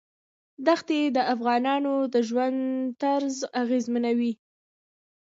[0.65, 2.59] دښتې د افغانانو د ژوند
[3.01, 4.33] طرز اغېزمنوي.